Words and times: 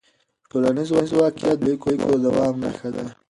ټولنیز 0.49 0.89
واقیعت 1.19 1.57
د 1.59 1.63
اړیکو 1.65 1.89
د 2.01 2.13
دوام 2.25 2.55
نښه 2.63 2.89
ده. 2.95 3.05